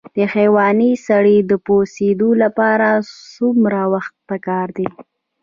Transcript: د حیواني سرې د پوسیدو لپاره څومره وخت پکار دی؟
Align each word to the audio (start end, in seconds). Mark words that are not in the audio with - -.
د 0.15 0.17
حیواني 0.33 0.91
سرې 1.05 1.37
د 1.49 1.51
پوسیدو 1.65 2.29
لپاره 2.43 2.87
څومره 3.35 3.81
وخت 3.93 4.13
پکار 4.29 4.67
دی؟ 4.77 4.87